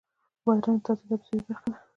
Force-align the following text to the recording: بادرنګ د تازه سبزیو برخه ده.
بادرنګ 0.45 0.77
د 0.79 0.83
تازه 0.85 1.01
سبزیو 1.07 1.43
برخه 1.45 1.67
ده. 1.71 1.77